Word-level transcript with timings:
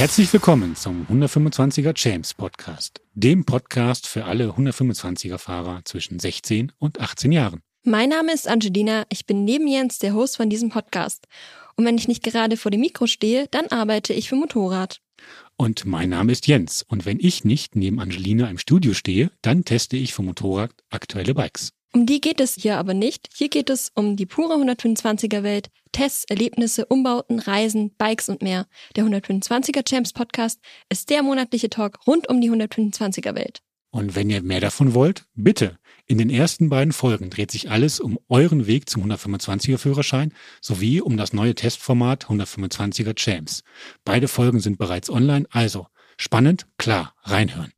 Herzlich 0.00 0.32
willkommen 0.32 0.76
zum 0.76 1.06
125er 1.08 1.92
Champs 1.92 2.32
Podcast, 2.32 3.02
dem 3.12 3.44
Podcast 3.44 4.06
für 4.06 4.24
alle 4.24 4.48
125er 4.48 5.36
Fahrer 5.36 5.82
zwischen 5.84 6.18
16 6.18 6.72
und 6.78 6.98
18 7.02 7.32
Jahren. 7.32 7.60
Mein 7.84 8.08
Name 8.08 8.32
ist 8.32 8.48
Angelina, 8.48 9.04
ich 9.10 9.26
bin 9.26 9.44
neben 9.44 9.68
Jens 9.68 9.98
der 9.98 10.14
Host 10.14 10.38
von 10.38 10.48
diesem 10.48 10.70
Podcast. 10.70 11.26
Und 11.76 11.84
wenn 11.84 11.98
ich 11.98 12.08
nicht 12.08 12.22
gerade 12.22 12.56
vor 12.56 12.70
dem 12.70 12.80
Mikro 12.80 13.06
stehe, 13.06 13.46
dann 13.50 13.66
arbeite 13.66 14.14
ich 14.14 14.30
für 14.30 14.36
Motorrad. 14.36 15.02
Und 15.58 15.84
mein 15.84 16.08
Name 16.08 16.32
ist 16.32 16.46
Jens. 16.46 16.82
Und 16.82 17.04
wenn 17.04 17.20
ich 17.20 17.44
nicht 17.44 17.76
neben 17.76 18.00
Angelina 18.00 18.48
im 18.48 18.56
Studio 18.56 18.94
stehe, 18.94 19.30
dann 19.42 19.66
teste 19.66 19.98
ich 19.98 20.14
für 20.14 20.22
Motorrad 20.22 20.70
aktuelle 20.88 21.34
Bikes. 21.34 21.74
Um 21.92 22.06
die 22.06 22.20
geht 22.20 22.40
es 22.40 22.54
hier 22.54 22.78
aber 22.78 22.94
nicht. 22.94 23.28
Hier 23.34 23.48
geht 23.48 23.68
es 23.68 23.90
um 23.94 24.14
die 24.14 24.26
pure 24.26 24.54
125er 24.54 25.42
Welt, 25.42 25.70
Tests, 25.90 26.24
Erlebnisse, 26.28 26.86
Umbauten, 26.86 27.40
Reisen, 27.40 27.90
Bikes 27.98 28.28
und 28.28 28.42
mehr. 28.42 28.66
Der 28.94 29.04
125er 29.04 29.88
Champs 29.88 30.12
Podcast 30.12 30.60
ist 30.88 31.10
der 31.10 31.24
monatliche 31.24 31.68
Talk 31.68 31.98
rund 32.06 32.28
um 32.28 32.40
die 32.40 32.50
125er 32.50 33.34
Welt. 33.34 33.60
Und 33.90 34.14
wenn 34.14 34.30
ihr 34.30 34.42
mehr 34.42 34.60
davon 34.60 34.94
wollt, 34.94 35.24
bitte. 35.34 35.78
In 36.06 36.18
den 36.18 36.30
ersten 36.30 36.68
beiden 36.68 36.92
Folgen 36.92 37.28
dreht 37.28 37.50
sich 37.50 37.70
alles 37.70 37.98
um 37.98 38.20
euren 38.28 38.68
Weg 38.68 38.88
zum 38.88 39.04
125er 39.04 39.78
Führerschein 39.78 40.32
sowie 40.60 41.00
um 41.00 41.16
das 41.16 41.32
neue 41.32 41.56
Testformat 41.56 42.26
125er 42.26 43.16
Champs. 43.16 43.64
Beide 44.04 44.28
Folgen 44.28 44.60
sind 44.60 44.78
bereits 44.78 45.10
online, 45.10 45.46
also 45.50 45.88
spannend, 46.16 46.66
klar, 46.78 47.14
reinhören. 47.24 47.72